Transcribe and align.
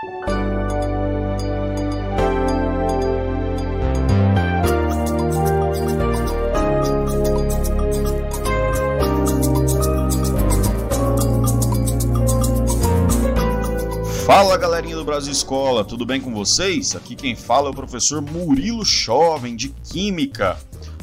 Fala 0.00 0.10
galerinha 14.56 14.94
do 14.94 15.04
Brasil 15.04 15.32
Escola, 15.32 15.84
tudo 15.84 16.06
bem 16.06 16.20
com 16.20 16.32
vocês? 16.32 16.94
Aqui 16.94 17.16
quem 17.16 17.34
fala 17.34 17.66
é 17.66 17.70
o 17.70 17.74
professor 17.74 18.22
Murilo 18.22 18.84
Jovem 18.84 19.56
de 19.56 19.70
Química. 19.70 20.60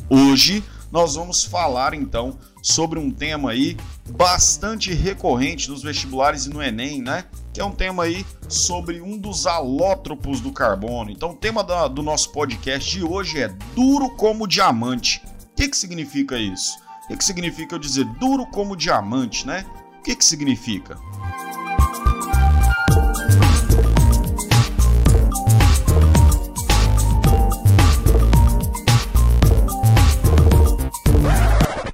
Hoje 0.09 0.63
nós 0.89 1.15
vamos 1.15 1.43
falar 1.43 1.93
então 1.93 2.39
sobre 2.61 2.97
um 2.97 3.11
tema 3.11 3.51
aí 3.51 3.75
bastante 4.11 4.93
recorrente 4.93 5.69
nos 5.69 5.83
vestibulares 5.83 6.45
e 6.45 6.49
no 6.49 6.63
Enem, 6.63 7.01
né? 7.01 7.25
Que 7.55 7.61
é 7.61 7.63
um 7.63 7.71
tema 7.71 8.03
aí 8.03 8.25
sobre 8.49 8.99
um 8.99 9.17
dos 9.17 9.47
alótropos 9.47 10.41
do 10.41 10.51
carbono. 10.51 11.09
Então 11.09 11.31
o 11.31 11.35
tema 11.37 11.63
da, 11.63 11.87
do 11.87 12.03
nosso 12.03 12.33
podcast 12.33 12.91
de 12.91 13.01
hoje 13.01 13.41
é 13.41 13.47
duro 13.73 14.09
como 14.17 14.45
diamante. 14.45 15.21
O 15.53 15.55
que, 15.55 15.69
que 15.69 15.77
significa 15.77 16.37
isso? 16.37 16.77
O 17.05 17.07
que, 17.07 17.15
que 17.15 17.23
significa 17.23 17.75
eu 17.75 17.79
dizer 17.79 18.03
duro 18.19 18.45
como 18.47 18.75
diamante, 18.75 19.47
né? 19.47 19.65
O 19.99 20.03
que, 20.03 20.17
que 20.17 20.25
significa? 20.25 20.99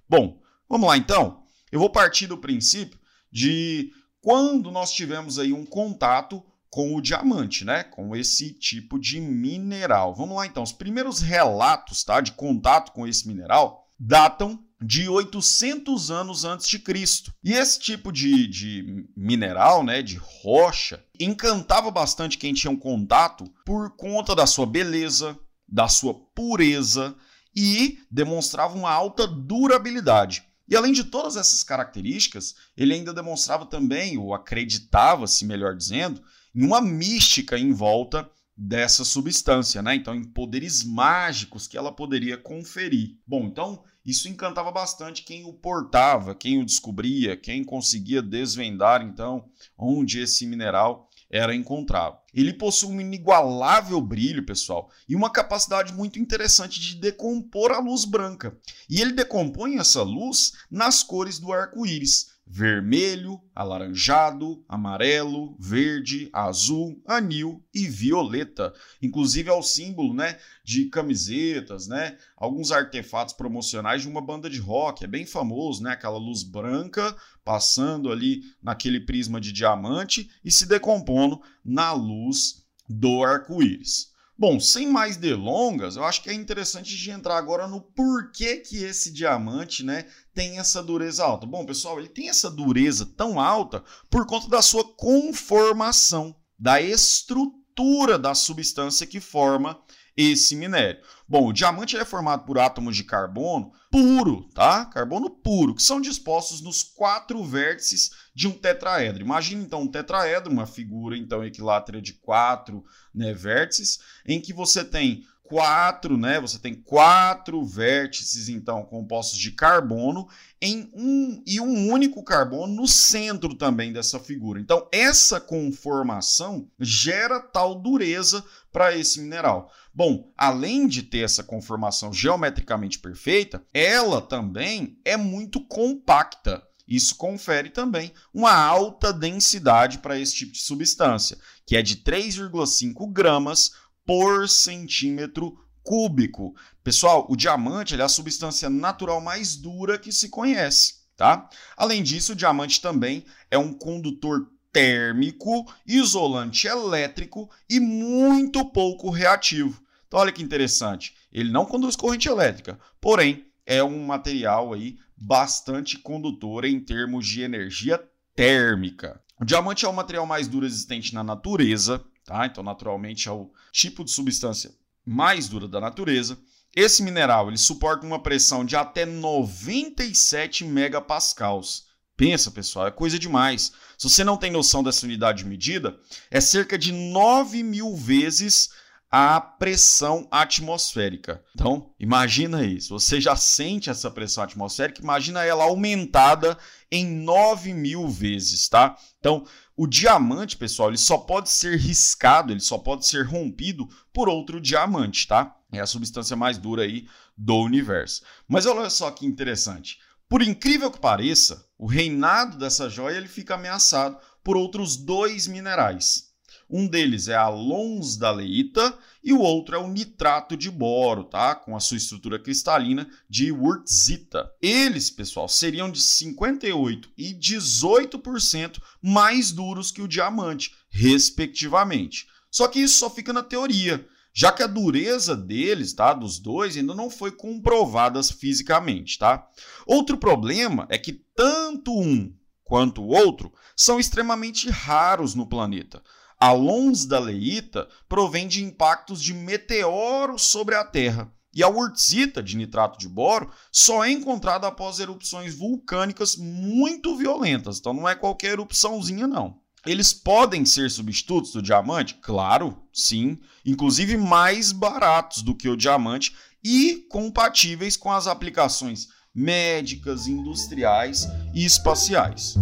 Bom, 0.09 0.39
vamos 0.67 0.87
lá 0.87 0.97
então. 0.97 1.43
Eu 1.71 1.79
vou 1.79 1.91
partir 1.91 2.25
do 2.25 2.35
princípio 2.35 2.99
de 3.31 3.91
quando 4.21 4.71
nós 4.71 4.91
tivemos 4.91 5.39
aí 5.39 5.51
um 5.51 5.65
contato 5.65 6.43
com 6.69 6.95
o 6.95 7.01
diamante, 7.01 7.65
né? 7.65 7.83
Com 7.83 8.15
esse 8.15 8.53
tipo 8.53 8.97
de 8.97 9.19
mineral. 9.19 10.15
Vamos 10.15 10.37
lá 10.37 10.45
então. 10.45 10.63
Os 10.63 10.71
primeiros 10.71 11.19
relatos, 11.19 12.03
tá, 12.03 12.21
de 12.21 12.31
contato 12.31 12.93
com 12.93 13.05
esse 13.05 13.27
mineral 13.27 13.89
datam 13.99 14.57
de 14.81 15.07
800 15.07 16.09
anos 16.09 16.43
antes 16.43 16.67
de 16.67 16.79
Cristo. 16.79 17.33
E 17.43 17.53
esse 17.53 17.79
tipo 17.79 18.11
de, 18.11 18.47
de 18.47 19.05
mineral, 19.15 19.83
né, 19.83 20.01
de 20.01 20.15
rocha, 20.15 21.03
encantava 21.19 21.91
bastante 21.91 22.37
quem 22.37 22.53
tinha 22.53 22.71
um 22.71 22.77
contato 22.77 23.43
por 23.65 23.95
conta 23.95 24.33
da 24.33 24.47
sua 24.47 24.65
beleza, 24.65 25.37
da 25.67 25.87
sua 25.87 26.13
pureza 26.13 27.15
e 27.55 27.99
demonstrava 28.09 28.75
uma 28.75 28.91
alta 28.91 29.27
durabilidade. 29.27 30.43
E 30.71 30.75
além 30.77 30.93
de 30.93 31.03
todas 31.03 31.35
essas 31.35 31.63
características, 31.65 32.55
ele 32.77 32.93
ainda 32.93 33.13
demonstrava 33.13 33.65
também, 33.65 34.17
ou 34.17 34.33
acreditava-se, 34.33 35.43
melhor 35.43 35.75
dizendo, 35.75 36.23
em 36.55 36.63
uma 36.63 36.79
mística 36.79 37.59
em 37.59 37.73
volta 37.73 38.31
dessa 38.55 39.03
substância, 39.03 39.81
né? 39.81 39.95
Então, 39.95 40.15
em 40.15 40.23
poderes 40.23 40.81
mágicos 40.85 41.67
que 41.67 41.77
ela 41.77 41.91
poderia 41.91 42.37
conferir. 42.37 43.17
Bom, 43.27 43.43
então 43.47 43.83
isso 44.05 44.29
encantava 44.29 44.71
bastante 44.71 45.23
quem 45.23 45.43
o 45.43 45.51
portava, 45.51 46.33
quem 46.33 46.61
o 46.61 46.65
descobria, 46.65 47.35
quem 47.35 47.65
conseguia 47.65 48.21
desvendar 48.21 49.01
então 49.01 49.49
onde 49.77 50.21
esse 50.21 50.45
mineral 50.45 51.09
era 51.31 51.55
encontrado. 51.55 52.17
Ele 52.33 52.53
possui 52.53 52.89
um 52.89 53.01
inigualável 53.01 53.99
brilho, 54.01 54.45
pessoal, 54.45 54.91
e 55.07 55.15
uma 55.15 55.31
capacidade 55.31 55.93
muito 55.93 56.19
interessante 56.19 56.79
de 56.79 56.95
decompor 56.95 57.71
a 57.71 57.79
luz 57.79 58.03
branca. 58.03 58.57
E 58.89 58.99
ele 58.99 59.13
decompõe 59.13 59.79
essa 59.79 60.03
luz 60.03 60.51
nas 60.69 61.01
cores 61.01 61.39
do 61.39 61.53
arco-íris, 61.53 62.31
vermelho, 62.45 63.39
alaranjado, 63.55 64.61
amarelo, 64.67 65.55
verde, 65.57 66.29
azul, 66.33 67.01
anil 67.07 67.63
e 67.73 67.87
violeta. 67.87 68.73
Inclusive 69.01 69.49
é 69.49 69.53
o 69.53 69.63
símbolo, 69.63 70.13
né, 70.13 70.37
de 70.61 70.85
camisetas, 70.89 71.87
né, 71.87 72.17
alguns 72.35 72.73
artefatos 72.73 73.33
promocionais 73.33 74.01
de 74.01 74.09
uma 74.09 74.21
banda 74.21 74.49
de 74.49 74.59
rock. 74.59 75.05
É 75.05 75.07
bem 75.07 75.25
famoso, 75.25 75.81
né, 75.81 75.91
aquela 75.91 76.17
luz 76.17 76.43
branca 76.43 77.15
passando 77.43 78.11
ali 78.11 78.41
naquele 78.61 78.99
prisma 78.99 79.39
de 79.39 79.51
diamante 79.51 80.29
e 80.43 80.51
se 80.51 80.65
decompondo 80.65 81.41
na 81.63 81.91
luz 81.93 82.63
do 82.87 83.23
arco-íris. 83.23 84.11
Bom, 84.37 84.59
sem 84.59 84.87
mais 84.87 85.17
delongas, 85.17 85.95
eu 85.95 86.03
acho 86.03 86.23
que 86.23 86.29
é 86.29 86.33
interessante 86.33 86.97
de 86.97 87.11
entrar 87.11 87.37
agora 87.37 87.67
no 87.67 87.79
porquê 87.79 88.57
que 88.57 88.83
esse 88.83 89.11
diamante, 89.13 89.83
né, 89.83 90.07
tem 90.33 90.57
essa 90.57 90.81
dureza 90.81 91.23
alta. 91.23 91.45
Bom, 91.45 91.63
pessoal, 91.63 91.99
ele 91.99 92.09
tem 92.09 92.27
essa 92.27 92.49
dureza 92.49 93.05
tão 93.05 93.39
alta 93.39 93.83
por 94.09 94.25
conta 94.25 94.47
da 94.47 94.61
sua 94.63 94.83
conformação, 94.95 96.35
da 96.57 96.81
estrutura 96.81 98.17
da 98.17 98.33
substância 98.33 99.05
que 99.05 99.19
forma 99.19 99.79
esse 100.17 100.55
minério. 100.55 101.01
Bom, 101.27 101.47
o 101.47 101.53
diamante 101.53 101.95
é 101.95 102.03
formado 102.03 102.43
por 102.43 102.57
átomos 102.57 102.95
de 102.95 103.03
carbono 103.03 103.71
puro, 103.91 104.43
tá? 104.53 104.85
Carbono 104.85 105.29
puro, 105.29 105.75
que 105.75 105.83
são 105.83 105.99
dispostos 105.99 106.61
nos 106.61 106.81
quatro 106.81 107.43
vértices 107.43 108.11
de 108.33 108.47
um 108.47 108.51
tetraedro. 108.51 109.21
Imagine 109.21 109.65
então 109.65 109.81
um 109.81 109.87
tetraedro, 109.87 110.51
uma 110.51 110.65
figura 110.65 111.17
então 111.17 111.43
equilátera 111.43 112.01
de 112.01 112.13
quatro 112.13 112.85
né, 113.13 113.33
vértices, 113.33 113.99
em 114.25 114.39
que 114.39 114.53
você 114.53 114.85
tem 114.85 115.27
quatro, 115.51 116.17
né? 116.17 116.39
Você 116.39 116.57
tem 116.57 116.73
quatro 116.73 117.61
vértices 117.65 118.47
então 118.47 118.83
compostos 118.83 119.37
de 119.37 119.51
carbono 119.51 120.29
em 120.61 120.89
um 120.93 121.43
e 121.45 121.59
um 121.59 121.91
único 121.91 122.23
carbono 122.23 122.73
no 122.73 122.87
centro 122.87 123.53
também 123.53 123.91
dessa 123.91 124.17
figura. 124.17 124.61
Então 124.61 124.87
essa 124.93 125.41
conformação 125.41 126.69
gera 126.79 127.41
tal 127.41 127.75
dureza 127.75 128.41
para 128.71 128.95
esse 128.95 129.19
mineral. 129.19 129.69
Bom, 129.93 130.31
além 130.37 130.87
de 130.87 131.03
ter 131.03 131.25
essa 131.25 131.43
conformação 131.43 132.13
geometricamente 132.13 132.97
perfeita, 132.97 133.61
ela 133.73 134.21
também 134.21 134.97
é 135.03 135.17
muito 135.17 135.59
compacta. 135.67 136.65
Isso 136.87 137.15
confere 137.15 137.69
também 137.69 138.13
uma 138.33 138.53
alta 138.53 139.11
densidade 139.11 139.99
para 139.99 140.17
esse 140.17 140.35
tipo 140.35 140.53
de 140.53 140.61
substância, 140.61 141.37
que 141.65 141.75
é 141.75 141.81
de 141.81 141.97
3,5 141.97 143.11
gramas 143.11 143.71
por 144.05 144.47
centímetro 144.49 145.57
cúbico. 145.83 146.55
Pessoal, 146.83 147.25
o 147.29 147.35
diamante 147.35 147.99
é 147.99 148.01
a 148.01 148.09
substância 148.09 148.69
natural 148.69 149.21
mais 149.21 149.55
dura 149.55 149.97
que 149.97 150.11
se 150.11 150.29
conhece, 150.29 150.95
tá? 151.15 151.49
Além 151.75 152.03
disso, 152.03 152.33
o 152.33 152.35
diamante 152.35 152.81
também 152.81 153.25
é 153.49 153.57
um 153.57 153.73
condutor 153.73 154.47
térmico, 154.71 155.71
isolante 155.85 156.67
elétrico 156.67 157.49
e 157.69 157.79
muito 157.79 158.63
pouco 158.65 159.09
reativo. 159.09 159.81
Então 160.07 160.19
olha 160.19 160.31
que 160.31 160.43
interessante, 160.43 161.15
ele 161.31 161.51
não 161.51 161.65
conduz 161.65 161.95
corrente 161.95 162.27
elétrica, 162.27 162.79
porém 162.99 163.45
é 163.65 163.83
um 163.83 164.05
material 164.05 164.73
aí 164.73 164.97
bastante 165.15 165.97
condutor 165.97 166.65
em 166.65 166.79
termos 166.79 167.27
de 167.27 167.41
energia 167.41 168.01
térmica. 168.35 169.21
O 169.39 169.45
diamante 169.45 169.85
é 169.85 169.87
o 169.87 169.93
material 169.93 170.25
mais 170.25 170.47
duro 170.47 170.65
existente 170.65 171.13
na 171.13 171.23
natureza, 171.23 172.03
tá? 172.25 172.45
Então, 172.45 172.63
naturalmente, 172.63 173.27
é 173.27 173.31
o 173.31 173.51
tipo 173.71 174.03
de 174.03 174.11
substância 174.11 174.71
mais 175.05 175.47
dura 175.47 175.67
da 175.67 175.79
natureza. 175.79 176.37
Esse 176.75 177.03
mineral 177.03 177.47
ele 177.47 177.57
suporta 177.57 178.05
uma 178.05 178.21
pressão 178.21 178.63
de 178.63 178.75
até 178.75 179.05
97 179.05 180.63
megapascals. 180.63 181.85
Pensa, 182.15 182.51
pessoal, 182.51 182.87
é 182.87 182.91
coisa 182.91 183.17
demais. 183.17 183.71
Se 183.97 184.09
você 184.09 184.23
não 184.23 184.37
tem 184.37 184.51
noção 184.51 184.83
dessa 184.83 185.05
unidade 185.05 185.39
de 185.39 185.49
medida, 185.49 185.99
é 186.29 186.39
cerca 186.39 186.77
de 186.77 186.91
9 186.91 187.63
mil 187.63 187.95
vezes 187.95 188.69
a 189.11 189.41
pressão 189.41 190.25
atmosférica. 190.31 191.43
Então, 191.53 191.93
imagina 191.99 192.63
isso. 192.63 192.97
Você 192.97 193.19
já 193.19 193.35
sente 193.35 193.89
essa 193.89 194.09
pressão 194.09 194.41
atmosférica, 194.41 195.01
imagina 195.01 195.43
ela 195.43 195.65
aumentada 195.65 196.57
em 196.89 197.05
9 197.05 197.73
mil 197.73 198.07
vezes, 198.07 198.69
tá? 198.69 198.95
Então, 199.19 199.45
o 199.75 199.85
diamante, 199.85 200.55
pessoal, 200.55 200.89
ele 200.89 200.97
só 200.97 201.17
pode 201.17 201.49
ser 201.49 201.77
riscado, 201.77 202.53
ele 202.53 202.61
só 202.61 202.77
pode 202.77 203.05
ser 203.05 203.25
rompido 203.25 203.89
por 204.13 204.29
outro 204.29 204.61
diamante, 204.61 205.27
tá? 205.27 205.57
É 205.73 205.81
a 205.81 205.85
substância 205.85 206.37
mais 206.37 206.57
dura 206.57 206.83
aí 206.83 207.05
do 207.37 207.57
universo. 207.57 208.23
Mas 208.47 208.65
olha 208.65 208.89
só 208.89 209.11
que 209.11 209.25
interessante. 209.25 209.99
Por 210.29 210.41
incrível 210.41 210.89
que 210.89 210.99
pareça, 210.99 211.65
o 211.77 211.85
reinado 211.85 212.57
dessa 212.57 212.89
joia 212.89 213.17
ele 213.17 213.27
fica 213.27 213.55
ameaçado 213.55 214.17
por 214.41 214.55
outros 214.55 214.95
dois 214.95 215.47
minerais, 215.47 216.30
um 216.71 216.87
deles 216.87 217.27
é 217.27 217.35
a 217.35 217.49
lonsdaleita 217.49 218.97
e 219.23 219.33
o 219.33 219.39
outro 219.39 219.75
é 219.75 219.77
o 219.77 219.89
nitrato 219.89 220.55
de 220.55 220.71
boro, 220.71 221.25
tá? 221.25 221.53
Com 221.53 221.75
a 221.75 221.79
sua 221.79 221.97
estrutura 221.97 222.39
cristalina 222.39 223.07
de 223.29 223.51
wurtzita. 223.51 224.49
Eles, 224.61 225.09
pessoal, 225.09 225.47
seriam 225.47 225.91
de 225.91 226.01
58 226.01 227.09
e 227.17 227.33
18% 227.33 228.79
mais 229.01 229.51
duros 229.51 229.91
que 229.91 230.01
o 230.01 230.07
diamante, 230.07 230.73
respectivamente. 230.89 232.27
Só 232.49 232.67
que 232.67 232.79
isso 232.79 232.97
só 232.97 233.09
fica 233.09 233.33
na 233.33 233.43
teoria, 233.43 234.07
já 234.33 234.51
que 234.51 234.63
a 234.63 234.67
dureza 234.67 235.35
deles, 235.35 235.93
tá, 235.93 236.13
dos 236.13 236.39
dois, 236.39 236.77
ainda 236.77 236.95
não 236.95 237.09
foi 237.09 237.31
comprovada 237.31 238.21
fisicamente, 238.23 239.19
tá? 239.19 239.47
Outro 239.85 240.17
problema 240.17 240.87
é 240.89 240.97
que 240.97 241.13
tanto 241.35 241.93
um 241.97 242.33
quanto 242.63 243.01
o 243.01 243.07
outro 243.07 243.51
são 243.75 243.99
extremamente 243.99 244.69
raros 244.69 245.35
no 245.35 245.45
planeta. 245.45 246.01
A 246.41 246.53
lons 246.53 247.05
da 247.05 247.19
leita 247.19 247.87
provém 248.09 248.47
de 248.47 248.63
impactos 248.63 249.21
de 249.21 249.31
meteoros 249.31 250.41
sobre 250.41 250.73
a 250.73 250.83
Terra. 250.83 251.31
E 251.53 251.61
a 251.61 251.69
urtzita 251.69 252.41
de 252.41 252.57
nitrato 252.57 252.97
de 252.97 253.07
boro 253.07 253.51
só 253.71 254.03
é 254.03 254.09
encontrada 254.09 254.65
após 254.65 254.99
erupções 254.99 255.53
vulcânicas 255.53 256.35
muito 256.35 257.15
violentas. 257.15 257.77
Então 257.77 257.93
não 257.93 258.09
é 258.09 258.15
qualquer 258.15 258.53
erupçãozinha, 258.53 259.27
não. 259.27 259.59
Eles 259.85 260.13
podem 260.13 260.65
ser 260.65 260.89
substitutos 260.89 261.51
do 261.51 261.61
diamante? 261.61 262.15
Claro, 262.15 262.81
sim. 262.91 263.37
Inclusive 263.63 264.17
mais 264.17 264.71
baratos 264.71 265.43
do 265.43 265.53
que 265.53 265.69
o 265.69 265.77
diamante 265.77 266.35
e 266.63 267.05
compatíveis 267.07 267.95
com 267.95 268.11
as 268.11 268.25
aplicações 268.25 269.09
médicas, 269.31 270.25
industriais 270.25 271.27
e 271.53 271.63
espaciais. 271.63 272.55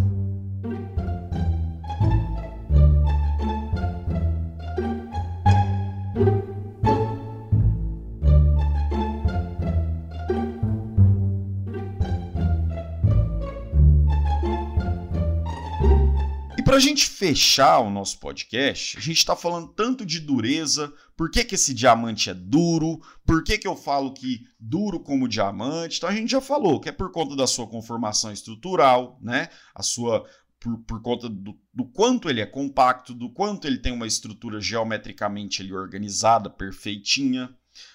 A 16.80 16.81
gente 16.81 17.08
fechar 17.08 17.80
o 17.80 17.90
nosso 17.90 18.20
podcast, 18.20 18.98
a 18.98 19.02
gente 19.02 19.18
está 19.18 19.36
falando 19.36 19.68
tanto 19.68 20.06
de 20.06 20.20
dureza, 20.20 20.94
por 21.16 21.30
que, 21.30 21.44
que 21.44 21.56
esse 21.56 21.74
diamante 21.74 22.30
é 22.30 22.34
duro, 22.34 23.02
por 23.26 23.44
que, 23.44 23.58
que 23.58 23.68
eu 23.68 23.76
falo 23.76 24.14
que 24.14 24.48
duro 24.58 25.00
como 25.00 25.28
diamante. 25.28 25.98
Então 25.98 26.10
a 26.10 26.16
gente 26.16 26.31
já 26.31 26.40
falou 26.40 26.80
que 26.80 26.88
é 26.88 26.92
por 26.92 27.12
conta 27.12 27.36
da 27.36 27.46
sua 27.46 27.68
conformação 27.68 28.31
estrutural, 28.31 29.20
né? 29.22 29.50
A 29.76 29.84
sua. 29.84 30.26
Por, 30.60 30.78
por 30.80 31.02
conta 31.02 31.30
do, 31.30 31.58
do 31.74 31.86
quanto 31.86 32.30
ele 32.30 32.42
é 32.42 32.46
compacto, 32.46 33.14
do 33.14 33.32
quanto 33.32 33.66
ele 33.66 33.78
tem 33.78 33.94
uma 33.94 34.08
estrutura 34.08 34.60
geometricamente 34.60 35.62
ali 35.62 35.74
organizada, 35.74 36.50
perfeitinha. 36.50 37.50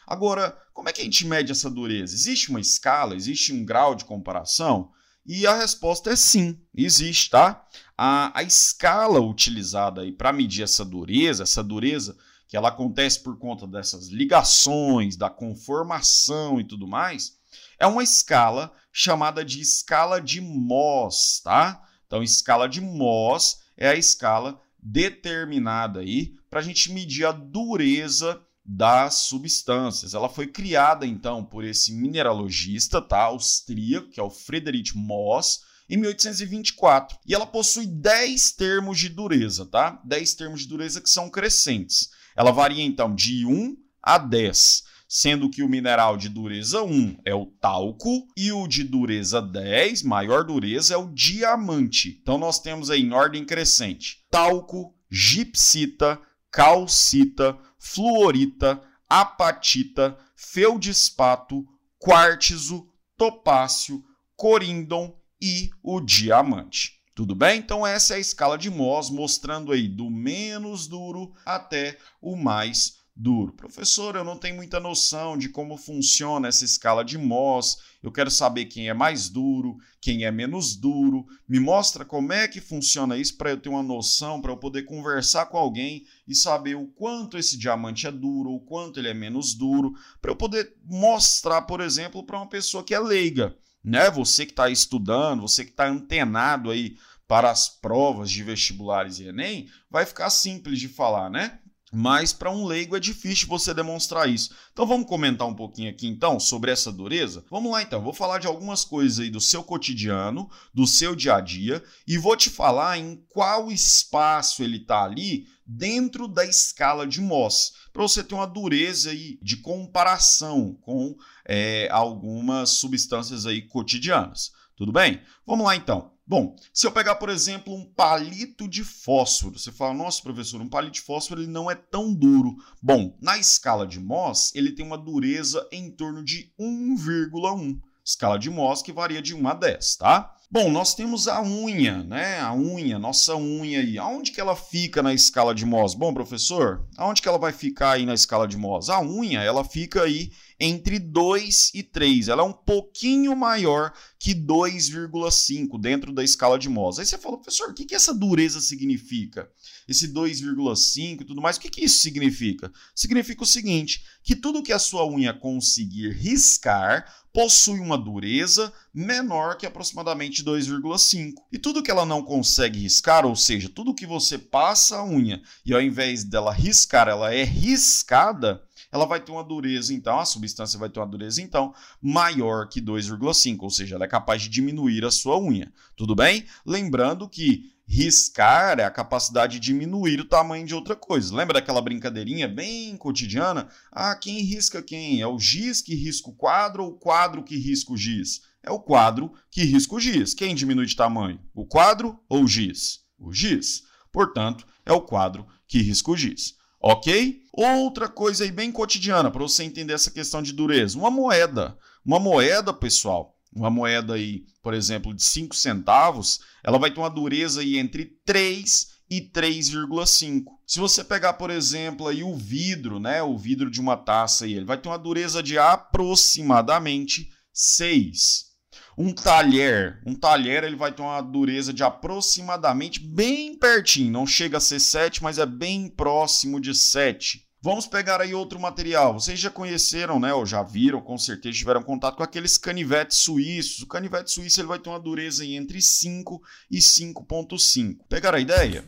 Agora, 0.07 0.57
como 0.73 0.89
é 0.89 0.93
que 0.93 1.03
a 1.03 1.05
gente 1.05 1.27
mede 1.27 1.53
essa 1.53 1.71
dureza? 1.71 2.15
Existe 2.15 2.49
uma 2.49 2.61
escala, 2.61 3.15
existe 3.15 3.53
um 3.53 3.65
grau 3.67 3.95
de 3.95 4.07
comparação? 4.07 4.91
E 5.27 5.47
a 5.47 5.57
resposta 5.57 6.11
é 6.11 6.17
sim, 6.17 6.59
existe, 6.75 7.31
tá? 7.31 7.67
A, 7.97 8.39
a 8.39 8.43
escala 8.43 9.21
utilizada 9.21 10.03
para 10.13 10.33
medir 10.33 10.63
essa 10.63 10.85
dureza, 10.85 11.45
essa 11.45 11.63
dureza 11.63 12.17
que 12.49 12.57
ela 12.57 12.69
acontece 12.69 13.21
por 13.21 13.39
conta 13.39 13.67
dessas 13.67 14.09
ligações, 14.09 15.17
da 15.17 15.31
conformação 15.31 16.61
e 16.61 16.65
tudo 16.65 16.87
mais, 16.87 17.39
é 17.79 17.87
uma 17.87 18.03
escala 18.03 18.73
chamada 18.93 19.45
de 19.45 19.61
escala 19.61 20.21
de 20.21 20.41
Mohs, 20.41 21.41
tá? 21.43 21.83
Então, 22.07 22.23
escala 22.23 22.69
de 22.69 22.81
Mohs 22.81 23.61
é 23.77 23.89
a 23.89 23.97
escala 23.97 24.61
determinada 24.79 26.01
aí 26.01 26.35
para 26.51 26.61
a 26.61 26.63
gente 26.63 26.93
medir 26.93 27.27
a 27.27 27.33
dureza 27.33 28.41
das 28.65 29.15
substâncias. 29.15 30.15
Ela 30.15 30.29
foi 30.29 30.47
criada 30.47 31.07
então 31.07 31.45
por 31.45 31.65
esse 31.65 31.93
mineralogista, 31.93 33.03
tá, 33.03 33.25
austríaco, 33.25 34.11
que 34.11 34.21
é 34.21 34.23
o 34.23 34.31
Friedrich 34.31 34.97
Moss, 34.97 35.63
em 35.89 35.97
1824. 35.97 37.19
E 37.27 37.35
ela 37.35 37.47
possui 37.47 37.87
10 37.87 38.53
termos 38.53 38.99
de 38.99 39.09
dureza, 39.09 39.67
tá? 39.67 40.01
10 40.05 40.35
termos 40.35 40.61
de 40.63 40.69
dureza 40.69 41.01
que 41.01 41.11
são 41.11 41.31
crescentes. 41.31 42.11
Ela 42.37 42.51
varia 42.51 42.83
então 42.83 43.15
de 43.15 43.47
1 43.47 43.77
a 44.03 44.19
10, 44.19 44.85
sendo 45.09 45.49
que 45.49 45.63
o 45.63 45.69
mineral 45.69 46.17
de 46.17 46.29
dureza 46.29 46.83
1 46.83 47.19
é 47.25 47.35
o 47.35 47.47
talco 47.47 48.27
e 48.37 48.53
o 48.53 48.67
de 48.67 48.83
dureza 48.83 49.41
10, 49.41 50.03
maior 50.03 50.45
dureza, 50.45 50.95
é 50.95 50.97
o 50.97 51.11
diamante. 51.11 52.19
Então 52.21 52.39
nós 52.39 52.59
temos 52.59 52.91
aí 52.91 53.03
em 53.03 53.13
ordem 53.13 53.45
crescente: 53.45 54.25
talco, 54.31 54.95
gipsita, 55.11 56.21
calcita, 56.51 57.57
fluorita, 57.79 58.83
apatita, 59.09 60.19
feldespato, 60.35 61.65
quartzo, 61.99 62.89
topácio, 63.17 64.03
corindon 64.37 65.17
e 65.41 65.71
o 65.83 66.01
diamante. 66.01 67.01
Tudo 67.15 67.35
bem? 67.35 67.59
Então 67.59 67.87
essa 67.87 68.15
é 68.15 68.17
a 68.17 68.21
escala 68.21 68.59
de 68.59 68.69
Mohs 68.69 69.09
mostrando 69.09 69.71
aí 69.71 69.87
do 69.87 70.11
menos 70.11 70.89
duro 70.89 71.33
até 71.47 71.97
o 72.21 72.35
mais 72.35 73.05
duro. 73.17 73.53
Professor, 73.53 74.17
eu 74.17 74.25
não 74.25 74.37
tenho 74.37 74.57
muita 74.57 74.81
noção 74.81 75.39
de 75.39 75.49
como 75.49 75.77
funciona 75.77 76.49
essa 76.49 76.65
escala 76.65 77.05
de 77.05 77.17
Mohs. 77.17 77.77
Eu 78.03 78.11
quero 78.11 78.31
saber 78.31 78.65
quem 78.65 78.89
é 78.89 78.95
mais 78.95 79.29
duro, 79.29 79.77
quem 80.01 80.25
é 80.25 80.31
menos 80.31 80.75
duro. 80.75 81.25
Me 81.49 81.61
mostra 81.61 82.05
como 82.05 82.33
é 82.33 82.49
que 82.49 82.61
funciona 82.61 83.17
isso 83.17 83.37
para 83.37 83.51
eu 83.51 83.61
ter 83.61 83.69
uma 83.69 83.83
noção, 83.83 84.41
para 84.41 84.51
eu 84.51 84.57
poder 84.57 84.83
conversar 84.83 85.47
com 85.47 85.57
alguém 85.57 86.05
e 86.27 86.35
saber 86.35 86.75
o 86.75 86.89
quanto 86.89 87.39
esse 87.39 87.57
diamante 87.57 88.07
é 88.07 88.11
duro, 88.11 88.51
o 88.51 88.61
quanto 88.61 88.99
ele 88.99 89.09
é 89.09 89.15
menos 89.15 89.55
duro, 89.55 89.93
para 90.21 90.33
eu 90.33 90.37
poder 90.37 90.75
mostrar, 90.85 91.63
por 91.63 91.81
exemplo, 91.81 92.25
para 92.25 92.39
uma 92.39 92.49
pessoa 92.49 92.83
que 92.83 92.95
é 92.95 92.99
leiga, 92.99 93.57
né? 93.85 94.11
Você 94.11 94.47
que 94.47 94.53
está 94.53 94.71
estudando, 94.71 95.43
você 95.43 95.65
que 95.65 95.71
está 95.71 95.87
antenado 95.87 96.71
aí 96.71 96.97
para 97.29 97.51
as 97.51 97.69
provas 97.69 98.31
de 98.31 98.43
vestibulares 98.43 99.19
e 99.19 99.29
Enem, 99.29 99.69
vai 99.91 100.07
ficar 100.07 100.31
simples 100.31 100.79
de 100.79 100.89
falar, 100.89 101.31
né? 101.31 101.59
Mas 101.95 102.33
para 102.33 102.51
um 102.51 102.65
leigo 102.65 102.97
é 102.97 103.01
difícil 103.01 103.47
você 103.47 103.73
demonstrar 103.73 104.29
isso. 104.29 104.51
Então 104.73 104.87
vamos 104.87 105.07
comentar 105.07 105.47
um 105.47 105.55
pouquinho 105.55 105.91
aqui 105.91 106.07
então 106.07 106.41
sobre 106.41 106.71
essa 106.71 106.91
dureza? 106.91 107.45
Vamos 107.51 107.71
lá 107.71 107.83
então, 107.83 108.03
vou 108.03 108.13
falar 108.13 108.39
de 108.39 108.47
algumas 108.47 108.85
coisas 108.85 109.21
aí 109.21 109.31
do 109.31 109.41
seu 109.41 109.63
cotidiano, 109.63 110.51
do 110.73 110.87
seu 110.87 111.15
dia 111.15 111.37
a 111.37 111.41
dia 111.41 111.83
e 112.07 112.19
vou 112.19 112.37
te 112.37 112.51
falar 112.51 112.99
em 112.99 113.23
qual 113.29 113.71
espaço 113.71 114.63
ele 114.63 114.79
está 114.79 115.05
ali 115.05 115.47
dentro 115.67 116.29
da 116.29 116.45
escala 116.45 117.07
de 117.07 117.21
Mohs, 117.21 117.73
para 117.93 118.03
você 118.03 118.23
ter 118.23 118.35
uma 118.35 118.47
dureza 118.47 119.11
aí 119.11 119.39
de 119.41 119.57
comparação 119.59 120.75
com 120.83 121.17
é, 121.47 121.89
algumas 121.91 122.71
substâncias 122.71 123.47
aí 123.47 123.63
cotidianas. 123.63 124.53
Tudo 124.77 124.93
bem? 124.93 125.23
Vamos 125.47 125.65
lá 125.65 125.77
então. 125.77 126.14
Bom, 126.27 126.57
se 126.73 126.87
eu 126.87 126.93
pegar, 126.93 127.17
por 127.17 127.29
exemplo, 127.29 127.75
um 127.75 127.85
palito 127.85 128.67
de 128.67 128.83
fósforo, 128.83 129.59
você 129.59 129.71
fala, 129.71 129.93
nossa, 129.93 130.23
professor, 130.23 130.59
um 130.61 130.69
palito 130.69 130.95
de 130.95 131.03
fósforo 131.03 131.43
ele 131.43 131.51
não 131.51 131.71
é 131.71 131.75
tão 131.75 132.15
duro. 132.15 132.57
Bom, 132.83 133.15
na 133.21 133.37
escala 133.37 133.87
de 133.87 134.01
Mohs, 134.01 134.51
ele 134.55 134.73
tem 134.73 134.87
uma 134.87 134.97
dureza 134.97 135.69
em 135.71 135.91
torno 135.91 136.25
de 136.25 136.51
1,1. 136.59 137.79
Escala 138.03 138.39
de 138.39 138.49
Mohs 138.49 138.81
que 138.81 138.93
varia 138.93 139.21
de 139.21 139.35
1 139.35 139.49
a 139.49 139.55
10, 139.55 139.97
tá? 139.97 140.35
Bom, 140.51 140.71
nós 140.71 140.95
temos 140.95 141.27
a 141.27 141.43
unha, 141.43 142.05
né? 142.05 142.39
A 142.39 142.55
unha, 142.55 142.99
nossa 142.99 143.35
unha 143.35 143.81
aí. 143.81 143.99
Aonde 143.99 144.31
que 144.31 144.41
ela 144.41 144.55
fica 144.55 145.03
na 145.03 145.13
escala 145.13 145.55
de 145.55 145.65
Mohs? 145.65 145.95
Bom, 145.95 146.13
professor, 146.13 146.87
aonde 146.97 147.23
que 147.23 147.29
ela 147.29 147.39
vai 147.39 147.53
ficar 147.53 147.93
aí 147.93 148.07
na 148.07 148.15
escala 148.15 148.47
de 148.47 148.57
Mohs? 148.57 148.89
A 148.89 149.01
unha, 149.01 149.41
ela 149.41 149.65
fica 149.65 150.03
aí 150.03 150.31
entre 150.61 150.99
2 150.99 151.73
e 151.75 151.83
3. 151.83 152.29
Ela 152.29 152.43
é 152.43 152.47
um 152.47 152.53
pouquinho 152.53 153.35
maior 153.35 153.93
que 154.19 154.35
2,5 154.35 155.81
dentro 155.81 156.13
da 156.13 156.23
escala 156.23 156.59
de 156.59 156.69
Mohs. 156.69 156.99
Aí 156.99 157.07
você 157.07 157.19
fala, 157.19 157.39
professor, 157.39 157.71
o 157.71 157.75
que, 157.75 157.87
que 157.87 157.95
essa 157.95 158.15
dureza 158.15 158.61
significa? 158.61 159.51
Esse 159.89 160.13
2,5 160.13 161.21
e 161.21 161.25
tudo 161.25 161.43
mais, 161.43 161.57
o 161.57 161.61
que, 161.61 161.71
que 161.71 161.85
isso 161.85 162.01
significa? 162.01 162.73
Significa 162.95 163.43
o 163.43 163.47
seguinte, 163.47 164.05
que 164.23 164.35
tudo 164.35 164.63
que 164.63 164.73
a 164.73 164.79
sua 164.79 165.07
unha 165.07 165.33
conseguir 165.35 166.13
riscar 166.13 167.05
possui 167.35 167.81
uma 167.81 167.99
dureza 167.99 168.73
menor 168.95 169.57
que 169.57 169.67
aproximadamente 169.67 170.45
2,5. 170.45 171.35
E 171.53 171.59
tudo 171.59 171.83
que 171.83 171.91
ela 171.91 172.07
não 172.07 172.23
consegue 172.23 172.79
riscar, 172.79 173.27
ou 173.27 173.35
seja, 173.35 173.69
tudo 173.69 173.95
que 173.95 174.07
você 174.07 174.39
passa 174.39 174.99
a 174.99 175.05
unha 175.05 175.43
e 175.67 175.75
ao 175.75 175.83
invés 175.83 176.23
dela 176.23 176.53
riscar, 176.53 177.09
ela 177.09 177.35
é 177.35 177.43
riscada, 177.43 178.63
ela 178.93 179.05
vai 179.05 179.19
ter 179.21 179.33
uma 179.33 179.43
dureza, 179.43 179.93
então, 179.93 180.21
a 180.21 180.25
substância 180.25 180.79
vai 180.79 180.89
ter 180.89 181.01
uma 181.01 181.07
dureza, 181.09 181.43
então, 181.43 181.75
maior 182.01 182.69
que 182.69 182.81
2,5, 182.81 183.59
ou 183.63 183.71
seja, 183.71 183.97
ela 183.97 184.05
é 184.05 184.09
capaz 184.09 184.43
de 184.43 184.49
diminuir 184.49 185.05
a 185.05 185.11
sua 185.11 185.37
unha. 185.37 185.73
Tudo 185.97 186.15
bem? 186.15 186.47
Lembrando 186.65 187.29
que 187.29 187.74
riscar 187.87 188.79
é 188.81 188.85
a 188.85 188.91
capacidade 188.91 189.55
de 189.55 189.61
diminuir 189.61 190.21
o 190.21 190.29
tamanho 190.29 190.67
de 190.67 190.75
outra 190.75 190.97
coisa. 190.97 191.35
Lembra 191.35 191.55
daquela 191.55 191.83
brincadeirinha 191.83 192.49
bem 192.49 192.97
cotidiana? 192.97 193.69
Ah, 193.93 194.15
quem 194.17 194.41
risca 194.41 194.83
quem? 194.83 195.21
É 195.21 195.27
o 195.27 195.39
giz 195.39 195.81
que 195.81 195.95
risca 195.95 196.31
o 196.31 196.35
quadro 196.35 196.85
ou 196.85 196.91
o 196.91 196.99
quadro 196.99 197.43
que 197.43 197.57
risca 197.57 197.93
o 197.93 197.97
giz? 197.97 198.41
É 198.63 198.71
o 198.71 198.81
quadro 198.81 199.33
que 199.51 199.63
risca 199.65 199.95
o 199.95 200.01
giz. 200.01 200.35
Quem 200.35 200.55
diminui 200.55 200.87
de 200.87 200.97
tamanho? 200.97 201.41
O 201.55 201.67
quadro 201.67 202.19
ou 202.29 202.45
o 202.45 202.49
giz? 202.49 203.01
O 203.19 203.33
giz. 203.33 203.83
Portanto, 204.11 204.67
é 204.87 204.93
o 204.93 205.03
quadro 205.03 205.47
que 205.69 205.83
risca 205.83 206.11
o 206.11 206.17
giz. 206.17 206.55
Ok? 206.81 207.43
Outra 207.53 208.09
coisa 208.09 208.45
aí 208.45 208.53
bem 208.53 208.71
cotidiana 208.71 209.31
para 209.31 209.43
você 209.43 209.65
entender 209.65 209.95
essa 209.95 210.11
questão 210.11 210.43
de 210.43 210.53
dureza: 210.53 210.99
uma 210.99 211.11
moeda. 211.11 211.79
Uma 212.05 212.21
moeda, 212.21 212.73
pessoal, 212.75 213.34
uma 213.55 213.71
moeda 213.71 214.15
aí, 214.15 214.45
por 214.63 214.75
exemplo, 214.75 215.15
de 215.15 215.23
5 215.23 215.55
centavos, 215.55 216.41
ela 216.63 216.79
vai 216.79 216.91
ter 216.91 217.01
uma 217.01 217.11
dureza 217.11 217.61
aí 217.61 217.79
entre 217.79 218.07
3 218.25 218.95
e 219.11 219.21
3,5. 219.21 220.45
Se 220.67 220.81
você 220.81 221.05
pegar, 221.05 221.35
por 221.35 221.51
exemplo, 221.51 222.09
aí 222.09 222.23
o 222.23 222.35
vidro, 222.35 222.99
né, 222.99 223.23
o 223.23 223.37
vidro 223.37 223.71
de 223.71 223.81
uma 223.81 223.97
taça 223.97 224.45
aí, 224.45 224.55
ele 224.55 224.65
vai 224.65 224.79
ter 224.79 224.89
uma 224.89 224.99
dureza 224.99 225.43
de 225.43 225.59
aproximadamente 225.59 227.29
6. 227.53 228.55
Um 228.97 229.13
talher, 229.13 230.01
um 230.07 230.15
talher 230.15 230.63
ele 230.63 230.77
vai 230.77 230.93
ter 230.93 231.03
uma 231.03 231.21
dureza 231.21 231.73
de 231.73 231.83
aproximadamente 231.83 233.01
bem 233.01 233.59
pertinho, 233.59 234.11
não 234.11 234.27
chega 234.27 234.59
a 234.59 234.61
ser 234.61 234.81
7, 234.81 235.23
mas 235.23 235.39
é 235.39 235.47
bem 235.47 235.89
próximo 235.89 236.61
de 236.61 236.75
7. 236.75 237.44
Vamos 237.65 237.87
pegar 237.87 238.21
aí 238.21 238.35
outro 238.35 238.61
material. 238.61 239.15
Vocês 239.15 239.41
já 239.41 239.49
conheceram, 239.49 240.21
né, 240.21 240.35
ou 240.35 240.45
já 240.45 240.63
viram, 240.63 241.01
com 241.01 241.17
certeza 241.17 241.57
tiveram 241.57 241.83
contato 241.83 242.17
com 242.17 242.23
aqueles 242.23 242.59
canivetes 242.59 243.17
suíços. 243.17 243.81
O 243.81 243.87
canivete 243.87 244.31
suíço 244.31 244.61
ele 244.61 244.69
vai 244.69 244.79
ter 244.79 244.91
uma 244.91 245.01
dureza 245.01 245.47
entre 245.47 245.81
5 245.81 246.43
e 246.71 246.77
5.5. 246.77 248.01
Pegaram 248.07 248.37
a 248.37 248.41
ideia? 248.43 248.85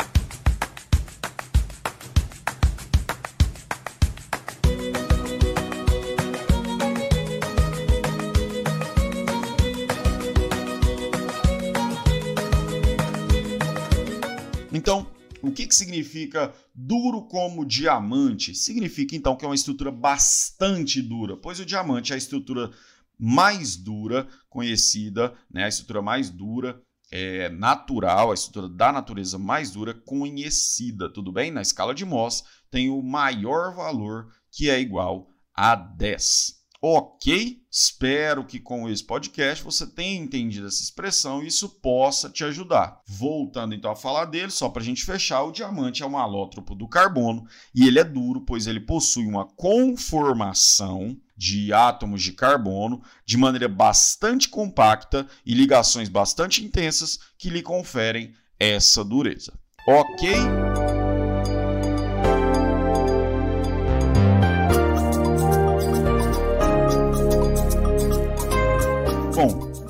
Então, 14.70 15.06
o 15.48 15.52
que, 15.52 15.66
que 15.66 15.74
significa 15.74 16.54
duro 16.74 17.22
como 17.22 17.64
diamante? 17.64 18.54
Significa 18.54 19.14
então 19.14 19.36
que 19.36 19.44
é 19.44 19.48
uma 19.48 19.54
estrutura 19.54 19.90
bastante 19.90 21.00
dura, 21.00 21.36
pois 21.36 21.60
o 21.60 21.66
diamante 21.66 22.12
é 22.12 22.14
a 22.14 22.18
estrutura 22.18 22.70
mais 23.18 23.76
dura 23.76 24.28
conhecida, 24.48 25.34
né? 25.50 25.64
a 25.64 25.68
estrutura 25.68 26.02
mais 26.02 26.30
dura 26.30 26.80
é, 27.10 27.48
natural, 27.50 28.30
a 28.30 28.34
estrutura 28.34 28.68
da 28.68 28.92
natureza 28.92 29.38
mais 29.38 29.70
dura 29.70 29.94
conhecida, 29.94 31.12
tudo 31.12 31.32
bem? 31.32 31.50
Na 31.50 31.62
escala 31.62 31.94
de 31.94 32.04
Mohs 32.04 32.42
tem 32.70 32.90
o 32.90 33.02
maior 33.02 33.74
valor 33.74 34.32
que 34.50 34.68
é 34.68 34.80
igual 34.80 35.28
a 35.54 35.74
10. 35.74 36.55
Ok? 36.88 37.62
Espero 37.68 38.44
que 38.44 38.60
com 38.60 38.88
esse 38.88 39.02
podcast 39.02 39.64
você 39.64 39.84
tenha 39.88 40.22
entendido 40.22 40.68
essa 40.68 40.80
expressão 40.80 41.42
e 41.42 41.48
isso 41.48 41.68
possa 41.68 42.30
te 42.30 42.44
ajudar. 42.44 43.00
Voltando 43.04 43.74
então 43.74 43.90
a 43.90 43.96
falar 43.96 44.26
dele, 44.26 44.52
só 44.52 44.68
para 44.68 44.82
a 44.82 44.84
gente 44.84 45.04
fechar, 45.04 45.42
o 45.42 45.50
diamante 45.50 46.04
é 46.04 46.06
um 46.06 46.16
alótropo 46.16 46.76
do 46.76 46.86
carbono 46.86 47.44
e 47.74 47.88
ele 47.88 47.98
é 47.98 48.04
duro, 48.04 48.42
pois 48.42 48.68
ele 48.68 48.78
possui 48.78 49.26
uma 49.26 49.44
conformação 49.44 51.16
de 51.36 51.72
átomos 51.72 52.22
de 52.22 52.30
carbono 52.30 53.02
de 53.24 53.36
maneira 53.36 53.66
bastante 53.66 54.48
compacta 54.48 55.26
e 55.44 55.54
ligações 55.54 56.08
bastante 56.08 56.64
intensas 56.64 57.18
que 57.36 57.50
lhe 57.50 57.62
conferem 57.62 58.32
essa 58.60 59.04
dureza. 59.04 59.58
Ok? 59.88 60.30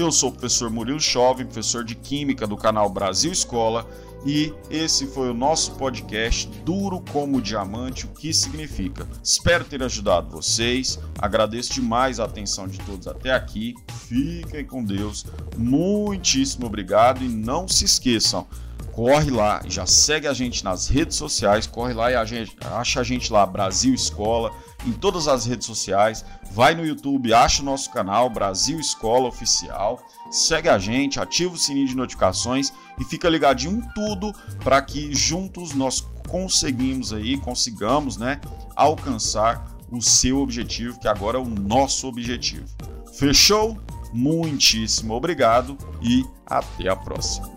Eu 0.06 0.12
sou 0.12 0.28
o 0.28 0.32
professor 0.32 0.70
Murilo 0.70 1.00
Chove, 1.00 1.44
professor 1.44 1.82
de 1.82 1.96
Química 1.96 2.46
do 2.46 2.56
canal 2.56 2.88
Brasil 2.88 3.32
Escola, 3.32 3.84
e 4.24 4.54
esse 4.70 5.04
foi 5.08 5.30
o 5.30 5.34
nosso 5.34 5.72
podcast 5.72 6.48
Duro 6.64 7.02
como 7.12 7.42
Diamante, 7.42 8.06
o 8.06 8.10
que 8.10 8.32
significa. 8.32 9.04
Espero 9.20 9.64
ter 9.64 9.82
ajudado 9.82 10.30
vocês, 10.30 10.96
agradeço 11.18 11.74
demais 11.74 12.20
a 12.20 12.24
atenção 12.24 12.68
de 12.68 12.78
todos 12.78 13.08
até 13.08 13.32
aqui, 13.32 13.74
fiquem 14.08 14.64
com 14.64 14.84
Deus, 14.84 15.26
muitíssimo 15.56 16.66
obrigado 16.66 17.24
e 17.24 17.28
não 17.28 17.66
se 17.66 17.84
esqueçam, 17.84 18.46
corre 18.92 19.30
lá, 19.30 19.60
já 19.66 19.86
segue 19.86 20.28
a 20.28 20.32
gente 20.32 20.62
nas 20.62 20.86
redes 20.86 21.16
sociais, 21.16 21.66
corre 21.66 21.94
lá 21.94 22.12
e 22.12 22.14
a 22.14 22.24
gente, 22.24 22.56
acha 22.64 23.00
a 23.00 23.04
gente 23.04 23.32
lá, 23.32 23.44
Brasil 23.44 23.92
Escola, 23.92 24.52
em 24.86 24.92
todas 24.92 25.28
as 25.28 25.44
redes 25.44 25.66
sociais. 25.66 26.24
Vai 26.52 26.74
no 26.74 26.86
YouTube, 26.86 27.34
acha 27.34 27.60
o 27.60 27.64
nosso 27.64 27.90
canal 27.90 28.30
Brasil 28.30 28.78
Escola 28.78 29.28
Oficial, 29.28 30.00
segue 30.30 30.68
a 30.68 30.78
gente, 30.78 31.20
ativa 31.20 31.52
o 31.52 31.58
sininho 31.58 31.88
de 31.88 31.96
notificações 31.96 32.72
e 32.98 33.04
fica 33.04 33.28
ligadinho 33.28 33.78
em 33.78 33.88
tudo 33.94 34.32
para 34.62 34.80
que 34.80 35.12
juntos 35.14 35.74
nós 35.74 36.00
conseguimos 36.28 37.12
aí, 37.12 37.36
consigamos, 37.38 38.16
né, 38.16 38.40
alcançar 38.74 39.76
o 39.90 40.00
seu 40.00 40.38
objetivo, 40.38 40.98
que 40.98 41.08
agora 41.08 41.38
é 41.38 41.40
o 41.40 41.46
nosso 41.46 42.06
objetivo. 42.08 42.66
Fechou? 43.14 43.78
Muitíssimo 44.12 45.14
obrigado 45.14 45.76
e 46.00 46.24
até 46.46 46.88
a 46.88 46.96
próxima. 46.96 47.52